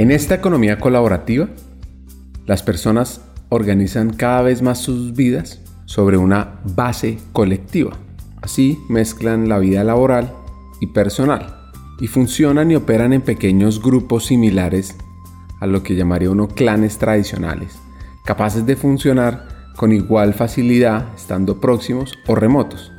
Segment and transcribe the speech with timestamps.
[0.00, 1.50] En esta economía colaborativa,
[2.46, 3.20] las personas
[3.50, 7.98] organizan cada vez más sus vidas sobre una base colectiva.
[8.40, 10.32] Así mezclan la vida laboral
[10.80, 11.54] y personal
[12.00, 14.96] y funcionan y operan en pequeños grupos similares
[15.60, 17.78] a lo que llamaría uno clanes tradicionales,
[18.24, 22.90] capaces de funcionar con igual facilidad estando próximos o remotos,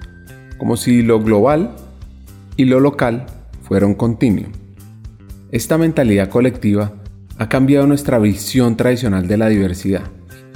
[0.60, 1.76] como si lo global
[2.58, 3.26] y lo local
[3.64, 4.61] fuera un.
[5.52, 6.94] Esta mentalidad colectiva
[7.38, 10.04] ha cambiado nuestra visión tradicional de la diversidad,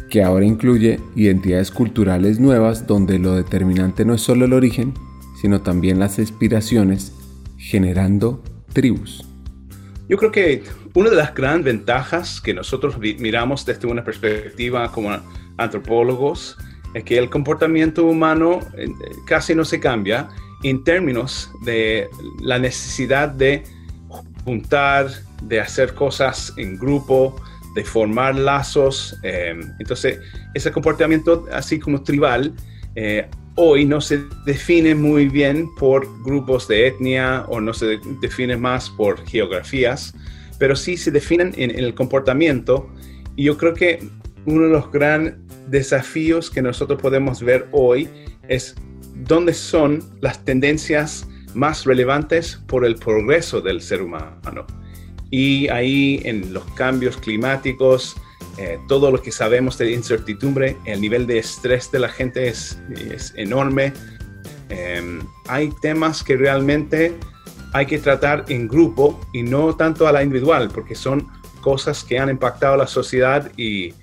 [0.10, 4.94] que ahora incluye identidades culturales nuevas donde lo determinante no es solo el origen,
[5.42, 7.12] sino también las aspiraciones,
[7.58, 8.42] generando
[8.72, 9.28] tribus.
[10.08, 10.64] Yo creo que
[10.94, 15.10] una de las grandes ventajas que nosotros miramos desde una perspectiva como
[15.58, 16.58] antropólogos
[16.94, 18.88] es que el comportamiento humano eh,
[19.28, 20.30] casi no se cambia
[20.64, 22.08] en términos de
[22.40, 23.64] la necesidad de
[24.46, 25.10] juntar,
[25.44, 27.36] de hacer cosas en grupo,
[27.76, 29.18] de formar lazos.
[29.24, 30.20] Eh, entonces,
[30.54, 32.54] ese comportamiento así como tribal
[32.96, 38.56] eh, hoy no se define muy bien por grupos de etnia o no se define
[38.58, 40.14] más por geografías,
[40.60, 42.90] pero sí se definen en, el comportamiento.
[43.36, 44.00] Y yo creo que
[44.46, 45.36] uno de los grandes
[45.68, 48.10] desafíos que nosotros podemos ver hoy
[48.48, 48.76] es
[49.16, 54.66] dónde son las tendencias más relevantes por el progreso del ser humano.
[55.32, 58.16] Y ahí en los cambios climáticos,
[58.58, 62.78] eh, todo lo que sabemos de incertidumbre, el nivel de estrés de la gente es,
[63.36, 63.94] enorme.
[64.70, 67.14] Em, hay temas que realmente
[67.74, 71.28] hay que tratar en grupo y no tanto a la individual, porque son
[71.62, 73.94] cosas que han impactado a la sociedad y,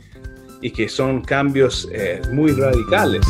[0.61, 3.25] y que son cambios eh, muy radicales.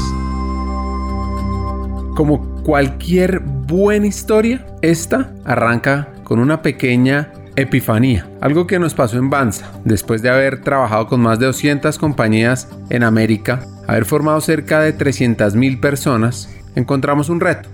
[2.15, 9.29] Como cualquier buena historia, esta arranca con una pequeña Epifanía, algo que nos pasó en
[9.29, 14.81] Banza, después de haber trabajado con más de 200 compañías en América, haber formado cerca
[14.81, 17.69] de 300.000 personas, encontramos un reto.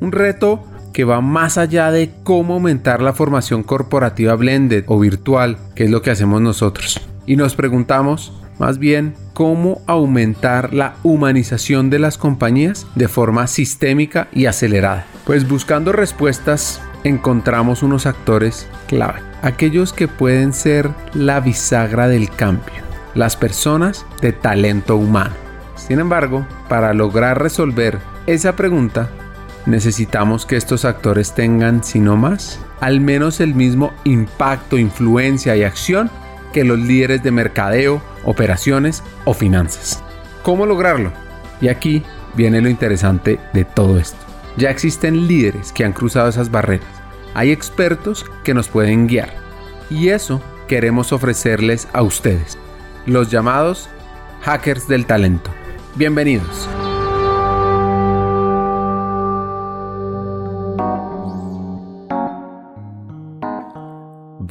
[0.00, 5.56] Un reto que va más allá de cómo aumentar la formación corporativa blended o virtual,
[5.74, 7.00] que es lo que hacemos nosotros.
[7.26, 14.28] Y nos preguntamos, más bien, cómo aumentar la humanización de las compañías de forma sistémica
[14.32, 15.04] y acelerada.
[15.26, 22.84] Pues buscando respuestas encontramos unos actores clave, aquellos que pueden ser la bisagra del cambio,
[23.16, 25.34] las personas de talento humano.
[25.74, 29.10] Sin embargo, para lograr resolver esa pregunta,
[29.66, 35.64] necesitamos que estos actores tengan, si no más, al menos el mismo impacto, influencia y
[35.64, 36.12] acción
[36.52, 40.02] que los líderes de mercadeo, operaciones o finanzas.
[40.42, 41.12] ¿Cómo lograrlo?
[41.60, 42.02] Y aquí
[42.34, 44.18] viene lo interesante de todo esto.
[44.56, 46.88] Ya existen líderes que han cruzado esas barreras.
[47.34, 49.32] Hay expertos que nos pueden guiar.
[49.90, 52.58] Y eso queremos ofrecerles a ustedes,
[53.06, 53.88] los llamados
[54.42, 55.50] hackers del talento.
[55.94, 56.68] Bienvenidos.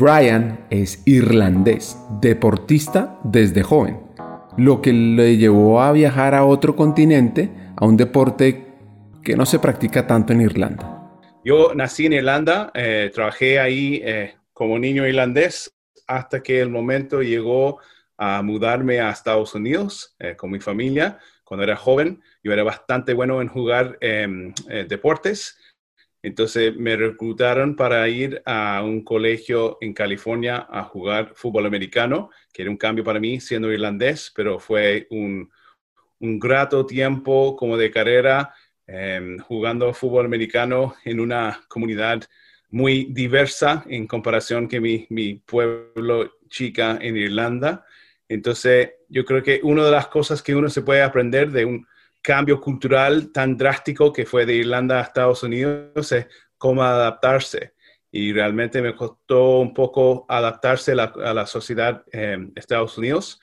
[0.02, 4.00] Brian es irlandés, deportista desde joven,
[4.58, 8.66] lo que le llevó a viajar a otro continente, a un deporte
[9.24, 11.08] que no se practica tanto en Irlanda.
[11.46, 15.72] Yo nací en Irlanda, eh, trabajé ahí eh, como niño irlandés
[16.08, 17.78] hasta que el momento llegó
[18.18, 21.20] a mudarme a Estados Unidos eh, con mi familia.
[21.44, 24.52] Cuando era joven, yo era bastante bueno en jugar em,
[24.88, 25.60] deportes.
[26.24, 32.62] Entonces me reclutaron para ir a un colegio en California a jugar fútbol americano, que
[32.62, 35.50] era un cambio para mí siendo irlandés, pero fue un,
[36.20, 38.54] un grato tiempo como de carrera
[38.94, 42.24] Em, jugando fútbol americano en una comunidad
[42.72, 47.86] muy diversa en comparación que mi, mi pueblo chica en Irlanda.
[48.28, 51.88] Entonces, yo creo que una de las cosas que uno se puede aprender de un
[52.22, 56.28] cambio cultural tan drástico que fue de Irlanda a Estados Unidos es
[56.58, 57.74] cómo adaptarse.
[58.12, 63.40] Y realmente me costó un poco adaptarse a la, sociedad en Estados Unidos,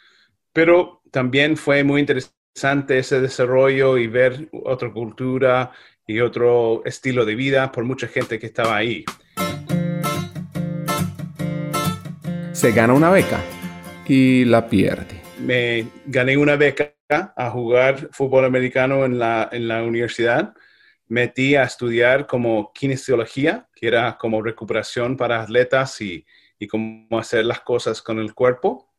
[0.52, 5.72] pero también fue muy interesante ese desarrollo y ver otra cultura
[6.06, 9.04] y otro estilo de vida por mucha gente que estaba ahí.
[12.52, 13.40] Se gana una beca
[14.06, 15.20] y la pierde.
[15.38, 20.55] Me gané una beca a jugar fútbol americano en la, en la universidad.
[21.06, 26.25] Metí a estudiar como kinesiología, que era como recuperación para atletas y,
[26.58, 28.93] y cómo hacer las cosas con el cuerpo.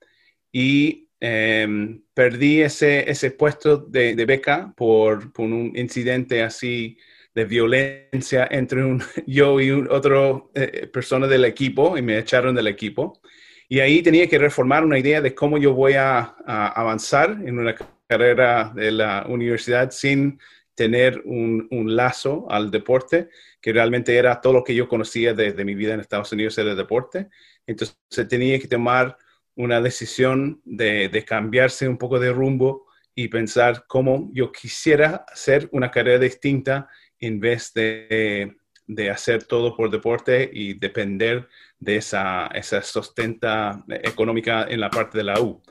[0.51, 6.97] Y Em, perdí ese, ese puesto de, beca por, por, un incidente así
[7.35, 12.55] de violencia entre un, yo y un, otro eh, persona del equipo y me echaron
[12.55, 13.19] del equipo.
[13.67, 17.75] Y ahí tenía que reformar una idea de cómo yo voy a, avanzar en una
[18.09, 20.39] carrera de la universidad sin
[20.73, 23.29] tener un, lazo al deporte,
[23.61, 26.71] que realmente era todo lo que yo conocía desde mi vida en Estados Unidos era
[26.71, 27.29] el deporte.
[27.67, 27.95] Entonces
[28.27, 29.15] tenía que tomar
[29.55, 35.69] una decisión de, de cambiarse un poco de rumbo y pensar cómo yo quisiera hacer
[35.71, 36.87] una carrera distinta
[37.19, 38.55] en vez de,
[38.87, 41.47] de hacer todo por deporte y depender
[41.77, 45.61] de esa, esa sustenta económica en la parte de la U.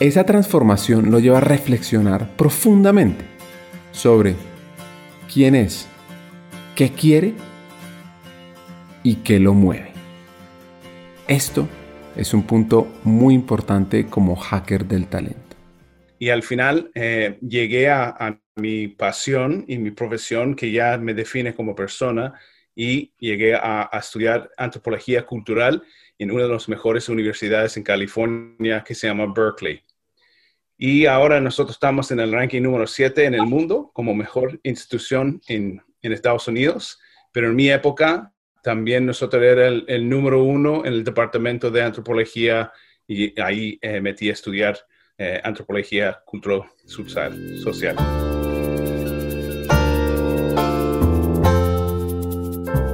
[0.00, 3.22] Esa transformación lo lleva a reflexionar profundamente
[3.92, 4.34] sobre
[5.30, 5.90] quién es,
[6.74, 7.34] qué quiere
[9.02, 9.90] y qué lo mueve.
[11.28, 11.68] Esto
[12.16, 15.54] es un punto muy importante como hacker del talento.
[16.18, 21.54] Y al final eh, llegué a, mi pasión y mi profesión que ya me define
[21.54, 22.40] como persona
[22.74, 25.82] y llegué a, estudiar antropología cultural
[26.18, 29.82] en una de las mejores universidades en California que se llama Berkeley.
[30.82, 35.38] Y ahora nosotros estamos en el ranking número 7 en el mundo como mejor institución
[35.46, 36.98] en, en Estados Unidos,
[37.32, 38.32] pero en mi época
[38.62, 42.72] también nosotros era el, número uno en el departamento de antropología
[43.06, 44.78] y ahí eh, metí a estudiar
[45.18, 47.94] eh, antropología cultural social.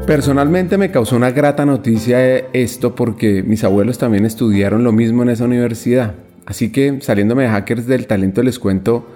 [0.09, 5.29] Personalmente me causó una grata noticia esto porque mis abuelos también estudiaron lo mismo en
[5.29, 6.26] esa universidad.
[6.47, 9.07] Así que saliéndome de hackers del talento les cuento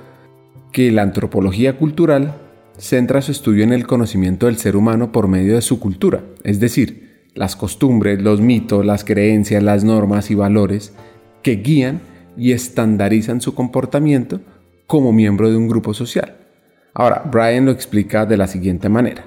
[0.73, 2.35] que la antropología cultural
[2.77, 6.61] centra su estudio en el conocimiento del ser humano por medio de su cultura, es
[6.61, 10.93] decir, las costumbres, los mitos, las creencias, las normas y valores
[11.43, 12.01] que guían
[12.37, 14.41] y estandarizan su comportamiento
[14.87, 16.37] como miembro de un grupo social.
[16.95, 19.27] Ahora, Brian lo explica de la siguiente manera.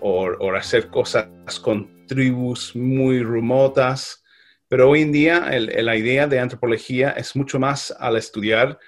[0.00, 1.28] O, hacer cosas
[1.62, 4.19] con tribus muy remotas,
[4.70, 8.78] pero hoy en día la idea de antropología es mucho más al estudiar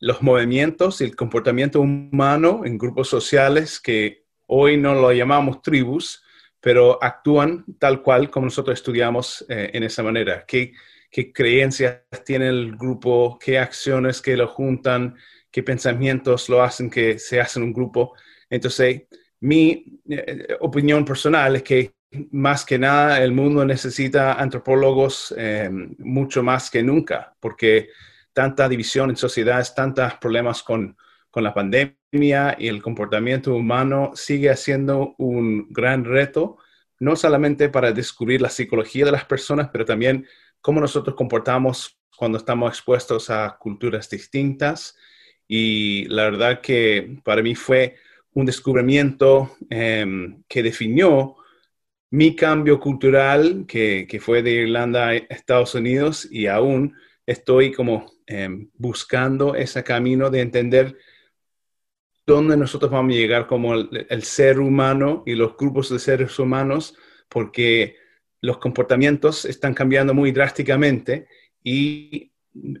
[0.00, 6.24] los movimientos y el comportamiento humano en grupos sociales que hoy no lo llamamos tribus,
[6.58, 10.42] pero actúan tal cual como nosotros estudiamos eh, en esa manera.
[10.48, 10.72] ¿Qué,
[11.10, 13.38] ¿Qué, creencias tiene el grupo?
[13.38, 15.16] ¿Qué acciones que lo juntan?
[15.50, 18.14] ¿Qué pensamientos lo hacen que se hacen un grupo?
[18.48, 19.02] Entonces,
[19.40, 21.95] mi eh, opinión personal es que
[22.30, 27.90] más que nada el mundo necesita antropólogos eh, mucho más que nunca, porque
[28.32, 30.96] tanta división en sociedades, tantos problemas con,
[31.30, 36.58] con la pandemia y el comportamiento humano sigue siendo un gran reto,
[36.98, 40.26] no solamente para descubrir la psicología de las personas, pero también
[40.60, 44.96] cómo nosotros comportamos cuando estamos expuestos a culturas distintas.
[45.46, 47.96] Y la verdad que para mí fue
[48.32, 51.36] un descubrimiento em, que definió
[52.16, 56.94] mi cambio cultural, que, fue de Irlanda a Estados Unidos, y aún
[57.26, 60.98] estoy como Em, buscando ese camino de entender
[62.26, 66.96] dónde nosotros vamos a llegar como el, ser humano y los grupos de seres humanos,
[67.28, 67.94] porque
[68.40, 71.28] los comportamientos están cambiando muy drásticamente
[71.62, 72.32] y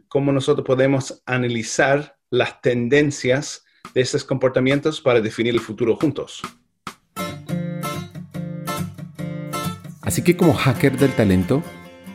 [0.08, 6.42] cómo nosotros podemos analizar las tendencias de esos comportamientos para definir el futuro juntos.
[10.06, 11.64] Así que como hacker del talento,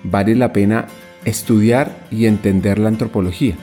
[0.06, 0.88] vale la pena
[1.26, 3.56] estudiar y entender la antropología.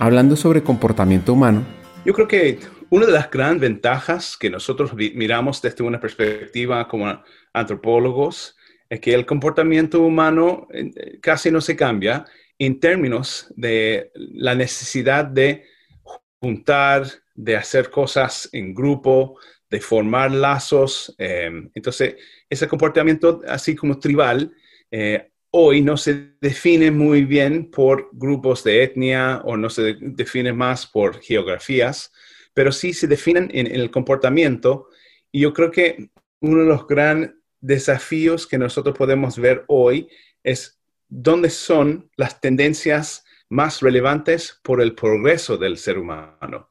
[0.00, 1.64] Hablando sobre comportamiento humano,
[2.04, 2.58] yo creo que
[2.88, 7.22] una de las grandes ventajas que nosotros miramos desde una perspectiva como
[7.52, 8.56] antropólogos
[8.88, 12.24] es que el comportamiento humano eh, casi no se cambia
[12.58, 15.66] en términos de la necesidad de
[16.40, 17.04] juntar,
[17.36, 19.38] de hacer cosas en grupo,
[19.70, 21.14] de formar lazos.
[21.18, 22.16] Eh, entonces,
[22.50, 24.52] ese comportamiento así como tribal
[24.90, 30.52] eh, hoy no se define muy bien por grupos de etnia o no se define
[30.52, 32.12] más por geografías,
[32.54, 34.88] pero sí se definen en, el comportamiento.
[35.32, 40.08] Y yo creo que uno de los grandes desafíos que nosotros podemos ver hoy
[40.42, 46.68] es dónde son las tendencias más relevantes por el progreso del ser humano.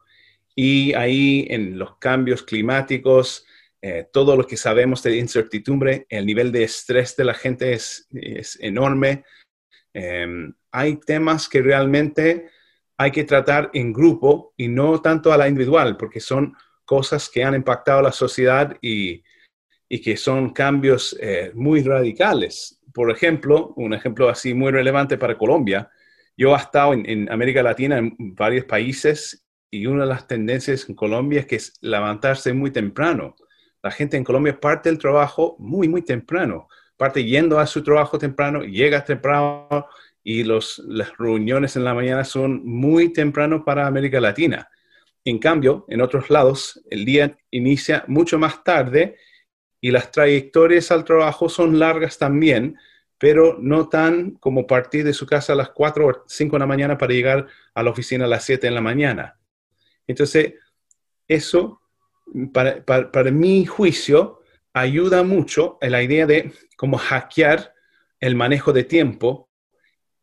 [0.55, 3.45] Y ahí en los cambios climáticos,
[3.81, 8.07] eh, todo lo que sabemos de incertidumbre, el nivel de estrés de la gente es,
[8.59, 9.23] enorme.
[9.93, 12.49] Em, hay temas que realmente
[12.97, 17.43] hay que tratar en grupo y no tanto a la individual, porque son cosas que
[17.43, 19.23] han impactado a la sociedad y,
[20.03, 22.79] que son cambios eh, muy radicales.
[22.93, 25.89] Por ejemplo, un ejemplo así muy relevante para Colombia.
[26.37, 30.87] Yo he estado en, en América Latina en varios países y una de las tendencias
[30.89, 33.35] en Colombia es que es levantarse muy temprano
[33.81, 36.67] la gente en Colombia parte del trabajo muy, muy temprano,
[36.97, 39.87] parte yendo a su trabajo temprano, llega temprano
[40.23, 40.81] y las
[41.17, 44.69] reuniones en la mañana son muy temprano para América Latina.
[45.23, 49.17] En cambio, en otros lados, el día inicia mucho más tarde
[49.81, 52.77] y las trayectorias al trabajo son largas también,
[53.17, 56.65] pero no tan como partir de su casa a las 4 o 5 de la
[56.65, 59.39] mañana para llegar a la oficina a las 7 de la mañana.
[60.07, 60.55] Entonces,
[61.27, 61.78] eso,
[62.53, 64.41] para, mi juicio,
[64.73, 67.73] ayuda mucho en la idea de cómo hackear
[68.19, 69.49] el manejo de tiempo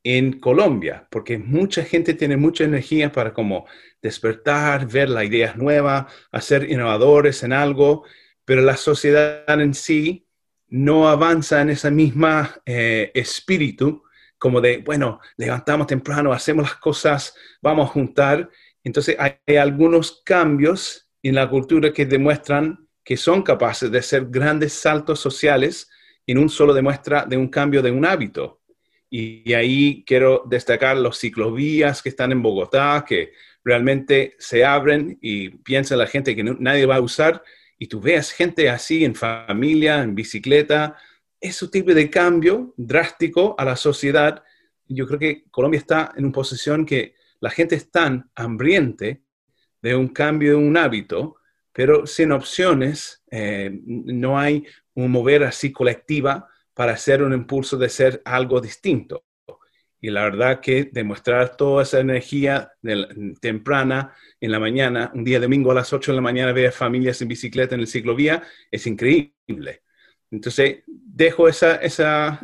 [0.04, 3.66] en Colombia, porque mucha gente tiene mucha energía para como
[4.00, 8.04] despertar, ver las ideas nuevas, hacer innovadores en algo,
[8.44, 10.28] pero la sociedad en sí
[10.68, 12.28] no avanza en ese mismo
[12.64, 14.04] eh, espíritu
[14.38, 18.50] como de, bueno, levantamos temprano, hacemos las cosas, vamos a juntar.
[18.84, 24.72] Entonces hay, algunos cambios en la cultura que demuestran que son capaces de hacer grandes
[24.72, 25.88] saltos sociales
[26.26, 28.60] en un solo demuestra de un cambio de un hábito.
[29.08, 33.32] Y, ahí quiero destacar los ciclovías que están en Bogotá, que
[33.64, 37.42] realmente se abren y piensa la gente que nadie va a usar
[37.78, 40.96] y tú veas gente así en familia, en bicicleta,
[41.40, 44.42] ese tipo de cambio drástico a la sociedad,
[44.88, 49.22] yo creo que Colombia está en una posición que la gente es tan hambriente
[49.86, 51.36] de un cambio de un hábito,
[51.72, 57.88] pero sin opciones, eh, no hay un mover así colectiva para hacer un impulso de
[57.88, 59.24] ser algo distinto.
[60.00, 62.72] Y la verdad que demostrar toda esa energía
[63.40, 67.22] temprana en la mañana, un día domingo a las 8 de la mañana, ver familias
[67.22, 69.82] en bicicleta en el ciclovía, es increíble.
[70.32, 71.78] Entonces, dejo ese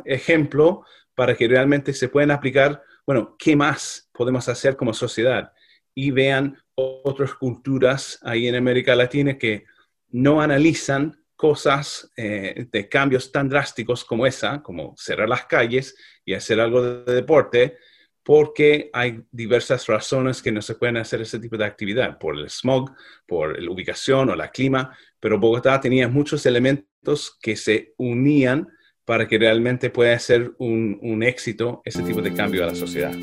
[0.05, 5.51] ejemplo para que realmente se puedan aplicar, bueno, ¿qué más podemos hacer como sociedad?
[5.93, 9.65] Y vean otras culturas ahí en América Latina que
[10.09, 16.33] no analizan cosas eh, de cambios tan drásticos como esa, como cerrar las calles y
[16.33, 17.77] hacer algo de deporte,
[18.23, 22.49] porque hay diversas razones que no se pueden hacer ese tipo de actividad, por el
[22.49, 22.95] smog,
[23.27, 28.69] por la ubicación o la clima, pero Bogotá tenía muchos elementos que se unían
[29.03, 33.13] para que realmente pueda ser un, un éxito ese tipo de cambio a la sociedad.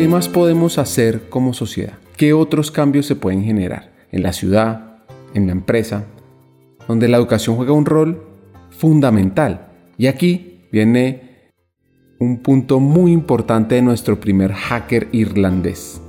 [0.00, 1.98] ¿Qué más podemos hacer como sociedad?
[2.16, 4.96] ¿Qué otros cambios se pueden generar en la ciudad,
[5.34, 6.06] en la empresa,
[6.88, 8.26] donde la educación juega un rol
[8.70, 9.68] fundamental?
[9.98, 11.50] Y aquí viene
[12.18, 16.00] un punto muy importante de nuestro primer hacker irlandés.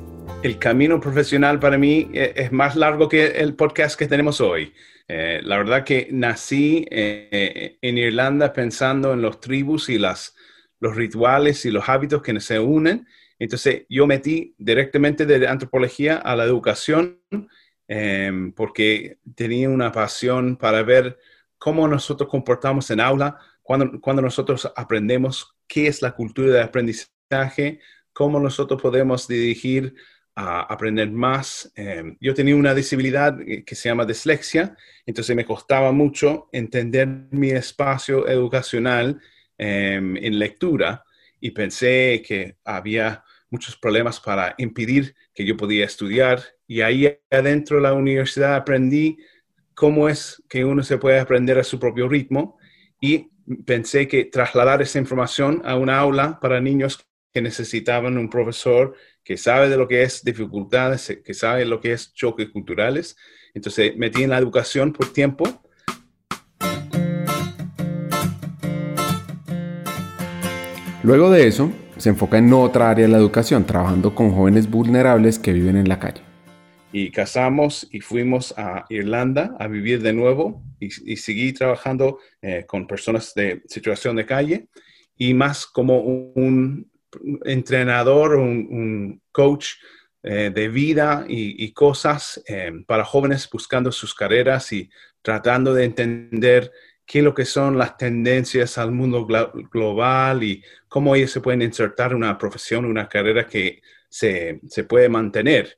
[0.42, 4.72] El camino profesional para mí eh, es más largo que el podcast que tenemos hoy.
[5.10, 10.34] Eh, la verdad que nací eh, en Irlanda pensando en los tribus y las,
[10.80, 13.06] los rituales y los hábitos que se unen
[13.44, 17.20] entonces yo metí directamente de antropología a la educación
[17.88, 21.18] em, porque tenía una pasión para ver
[21.58, 27.80] cómo nosotros comportamos en aula, cuando, cuando nosotros aprendemos qué es la cultura de aprendizaje,
[28.14, 29.96] cómo nosotros podemos dirigir
[30.36, 31.72] a aprender más.
[31.76, 37.50] Em, yo tenía una disabilidad que se llama dislexia, entonces me costaba mucho entender mi
[37.50, 39.20] espacio educacional
[39.58, 41.04] em, en lectura
[41.40, 46.42] y pensé que había muchos problemas para impedir que yo podía estudiar.
[46.66, 49.18] Y ahí adentro de la universidad aprendí
[49.76, 52.58] cómo es que uno se puede aprender a su propio ritmo
[53.00, 53.30] y
[53.66, 59.38] pensé que trasladar esa información a una aula para niños que necesitaban un profesor que
[59.38, 63.18] sabe de lo que es dificultades, que sabe lo que es choques culturales.
[63.54, 65.62] Entonces metí en la educación por tiempo.
[71.04, 75.40] Luego de eso, se enfoca en otra área de la educación, trabajando con jóvenes vulnerables
[75.40, 76.22] que viven en la calle.
[76.92, 82.88] Y casamos y fuimos a Irlanda a vivir de nuevo y, seguí trabajando eh, con
[82.88, 84.68] personas de situación de calle
[85.18, 86.90] y más como un,
[87.46, 89.68] entrenador, un, coach
[90.24, 94.90] eh, de vida y, cosas eh, para jóvenes buscando sus carreras y
[95.22, 96.72] tratando de entender
[97.06, 101.62] qué es lo que son las tendencias al mundo global y cómo ellos se pueden
[101.62, 105.78] insertar en una profesión, una carrera que se, se puede mantener.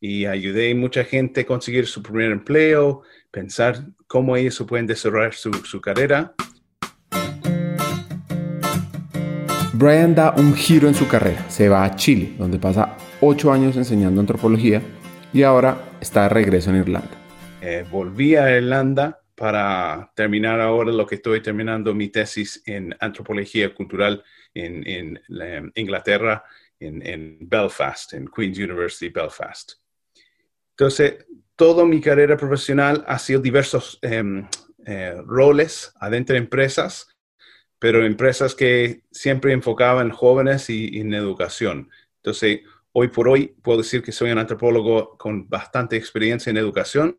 [0.00, 4.86] Y ayudé a mucha gente a conseguir su primer empleo, pensar cómo ellos se pueden
[4.86, 6.34] desarrollar su, su carrera.
[9.74, 11.48] Brian da un giro en su carrera.
[11.48, 14.82] Se va a Chile, donde pasa ocho años enseñando antropología
[15.32, 17.10] y ahora está de regreso en Irlanda.
[17.60, 23.74] Eh, volví a Irlanda para terminar ahora lo que estoy terminando mi tesis en antropología
[23.74, 24.22] cultural
[24.54, 25.20] en,
[25.74, 26.44] Inglaterra,
[26.78, 29.72] en, Belfast, en Queen's University Belfast.
[30.70, 31.24] Entonces,
[31.56, 34.46] toda mi carrera profesional ha sido diversos em,
[34.84, 37.08] eh, roles adentro de empresas,
[37.78, 41.90] pero empresas que siempre enfocaban en jóvenes y, en educación.
[42.16, 42.60] Entonces,
[42.92, 47.18] hoy por hoy puedo decir que soy un antropólogo con bastante experiencia en educación,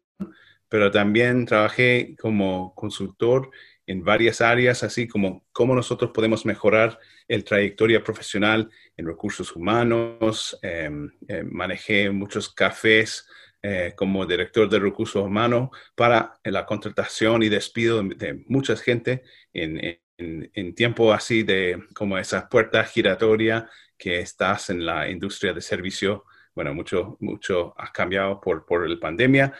[0.73, 3.51] pero también trabajé como consultor
[3.85, 10.57] en varias áreas, así como cómo nosotros podemos mejorar el trayectoria profesional en recursos humanos.
[10.63, 13.27] Em, em, manejé muchos cafés
[13.61, 19.21] eh, como director de recursos humanos para la contratación y despido de, mucha gente
[19.53, 25.61] en, en, tiempo así de como esa puerta giratoria que estás en la industria de
[25.61, 26.25] servicio.
[26.55, 29.53] Bueno, mucho, mucho ha cambiado por, por la pandemia,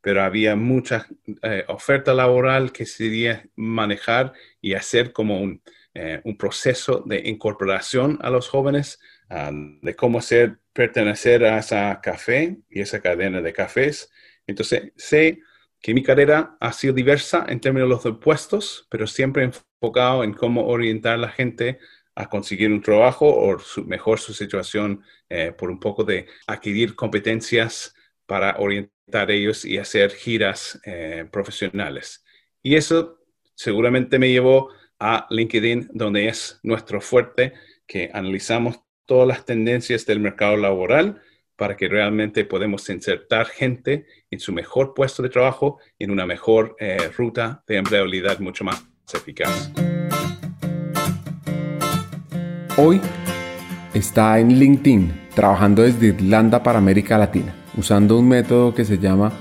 [0.00, 1.06] pero había mucha
[1.42, 5.62] eh, oferta laboral que se debía manejar y hacer como un,
[5.94, 9.00] eh, un proceso de incorporación a los jóvenes,
[9.30, 14.10] ah, de cómo ser, pertenecer a esa café y esa cadena de cafés.
[14.46, 15.40] Entonces, sé
[15.80, 20.34] que mi carrera ha sido diversa en términos de los puestos, pero siempre enfocado en
[20.34, 21.78] cómo orientar a la gente
[22.14, 26.94] a conseguir un trabajo o su, mejor su situación eh, por un poco de adquirir
[26.94, 27.94] competencias
[28.26, 32.24] para orientar a ellos y hacer giras eh, profesionales.
[32.62, 33.18] Y eso
[33.54, 37.54] seguramente me llevó a LinkedIn, donde es nuestro fuerte,
[37.86, 41.22] que analizamos todas las tendencias del mercado laboral
[41.56, 46.76] para que realmente podamos insertar gente en su mejor puesto de trabajo, en una mejor
[46.78, 49.72] eh, ruta de empleabilidad mucho más eficaz.
[52.76, 53.00] Hoy
[53.92, 59.32] está en LinkedIn trabajando desde Irlanda para América Latina usando un método que se llama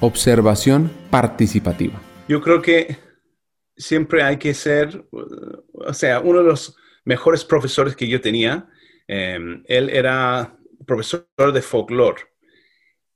[0.00, 1.94] observación participativa.
[2.28, 2.96] Yo creo que
[3.76, 5.06] siempre hay que ser,
[5.72, 8.68] o sea, uno de los mejores profesores que yo tenía,
[9.06, 12.22] em, él era profesor de folclore.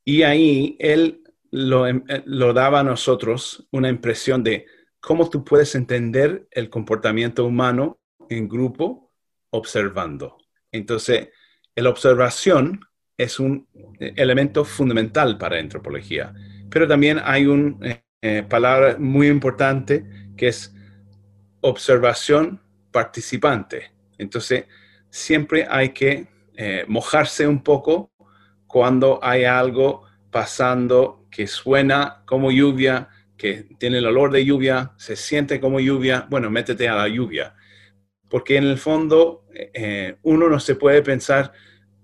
[0.05, 4.67] Y ahí él lo, em, lo, daba a nosotros una impresión de
[5.01, 9.13] cómo tú puedes entender el comportamiento humano en grupo
[9.51, 10.39] observando.
[10.71, 11.31] Entonces,
[11.75, 12.81] la observación
[13.19, 13.67] es un
[13.99, 16.35] elemento fundamental para antropología.
[16.71, 20.05] Pero también hay una eh, eh, palabra muy importante
[20.37, 20.75] que es
[21.61, 23.93] observación participante.
[24.19, 24.65] Entonces,
[25.11, 26.27] siempre hay que
[26.57, 28.11] eh, mojarse un poco
[28.67, 35.17] cuando hay algo pasando que suena como lluvia, que tiene el olor de lluvia, se
[35.17, 37.55] siente como lluvia, bueno, métete a la lluvia.
[38.29, 39.45] Porque en el fondo
[40.23, 41.53] uno no se puede pensar,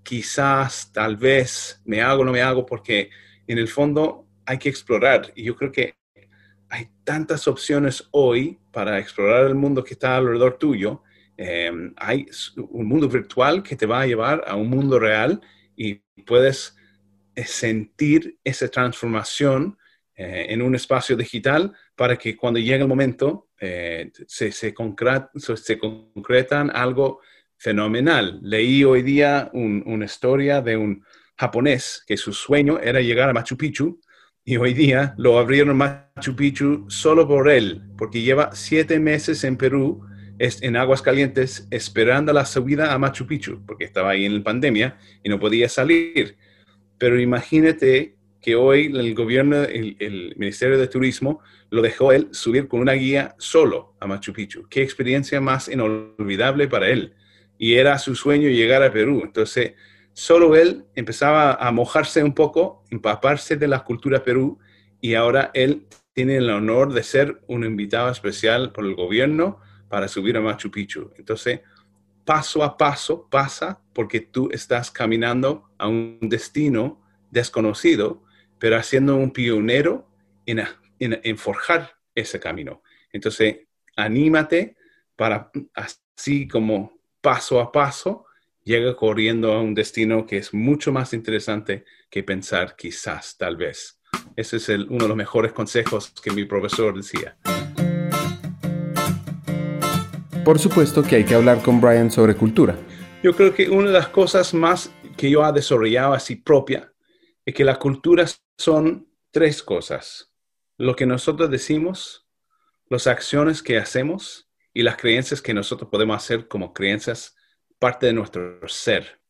[0.03, 3.11] quizás, tal vez, me hago no me hago, porque
[3.47, 5.33] en el fondo hay que explorar.
[5.35, 5.97] Y yo creo que
[6.69, 11.03] hay tantas opciones hoy para explorar el mundo que está alrededor tuyo.
[11.37, 15.41] Em, hay un mundo virtual que te va a llevar a un mundo real
[15.77, 16.77] y puedes
[17.35, 19.79] eh, sentir esa transformación
[20.15, 24.75] eh, en un espacio digital para que cuando llegue el momento eh, se, se,
[25.57, 27.21] se concretan algo
[27.62, 28.40] fenomenal.
[28.42, 31.05] Leí hoy día una historia de un
[31.37, 34.01] japonés que su sueño era llegar a Machu Picchu
[34.44, 39.57] y hoy día lo abrieron Machu Picchu solo por él, porque lleva siete meses en
[39.57, 40.05] Perú,
[40.40, 44.98] en aguas calientes, esperando la subida a Machu Picchu, porque estaba ahí en la pandemia
[45.22, 46.37] y no podía salir.
[46.98, 52.66] Pero imagínate que hoy el gobierno, el, el, Ministerio de Turismo, lo dejó él subir
[52.66, 54.66] con una guía solo a Machu Picchu.
[54.68, 57.14] Qué experiencia más inolvidable para él
[57.62, 59.20] y era su sueño llegar a Perú.
[59.22, 59.75] Entonces,
[60.12, 64.59] solo él empezaba a mojarse un poco, empaparse de la cultura Perú
[65.01, 70.09] y ahora él tiene el honor de ser un invitado especial por el gobierno para
[70.09, 71.12] subir a Machu Picchu.
[71.16, 71.61] Entonces,
[72.25, 78.25] paso a paso pasa porque tú estás caminando a un destino desconocido,
[78.59, 80.09] pero haciendo un pionero
[80.46, 80.64] en,
[80.98, 82.83] en, en forjar ese camino.
[83.12, 84.77] Entonces, anímate
[85.14, 88.26] para así como paso a paso
[88.64, 94.00] llega corriendo a un destino que es mucho más interesante que pensar quizás, tal vez.
[94.37, 97.37] Ese es uno de los mejores consejos que mi profesor decía.
[100.44, 102.76] Por supuesto que hay que hablar con Brian sobre cultura.
[103.22, 106.92] Yo creo que una de las cosas más que yo he desarrollado así propia
[107.46, 110.32] es que las culturas son tres cosas.
[110.76, 112.26] Lo que nosotros decimos,
[112.88, 117.37] las acciones que hacemos y las creencias que nosotros podemos hacer como creencias
[117.78, 119.20] parte de nuestro ser.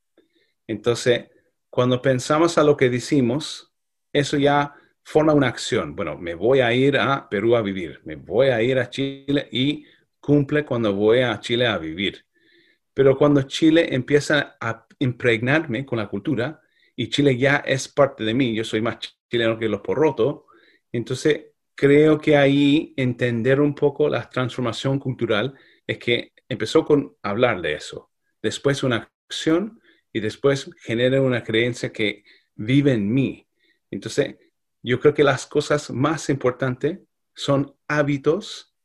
[0.66, 1.28] Entonces,
[1.70, 3.72] cuando pensamos a lo que decimos,
[4.12, 5.96] eso ya forma una acción.
[5.96, 9.48] Bueno, me voy a ir a Perú a vivir, me voy a ir a Chile
[9.50, 9.84] y
[10.20, 12.24] cumple cuando voy a Chile a vivir.
[12.94, 16.60] Pero cuando Chile empieza a impregnarme con la cultura
[16.94, 18.54] y Chile ya es parte de mí.
[18.54, 18.98] Yo soy más
[19.30, 20.42] chileno que los porrotos.
[20.92, 21.51] Entonces,
[21.82, 25.52] creo que ahí entender un poco la transformación cultural
[25.84, 29.80] es que empezó con hablar de eso, después una acción
[30.12, 32.22] y después genera una creencia que
[32.54, 33.48] vive en mí.
[33.90, 34.36] Entonces,
[34.80, 37.00] yo creo que las cosas más importantes
[37.34, 38.76] son hábitos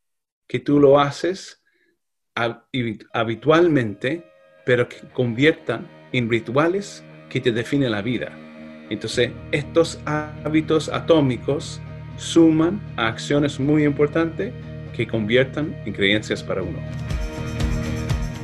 [0.48, 1.64] que tú lo haces
[3.14, 4.26] habitualmente,
[4.66, 8.36] pero que conviertan en rituales que te definen la vida.
[8.90, 11.80] Entonces, estos hábitos atómicos
[12.18, 14.54] suman a acciones muy importantes
[14.96, 16.80] que conviertan en creencias para uno.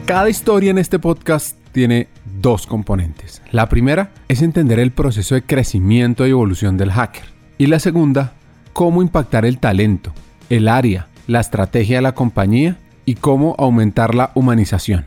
[0.05, 2.07] Cada historia en este podcast tiene
[2.39, 3.41] dos componentes.
[3.51, 7.23] La primera es entender el proceso de crecimiento y evolución del hacker.
[7.57, 8.33] Y la segunda,
[8.73, 10.13] cómo impactar el talento,
[10.49, 15.05] el área, la estrategia de la compañía y cómo aumentar la humanización.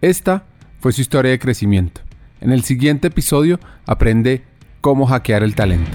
[0.00, 0.44] Esta
[0.80, 2.00] fue su historia de crecimiento.
[2.40, 4.42] En el siguiente episodio aprende
[4.80, 5.90] cómo hackear el talento.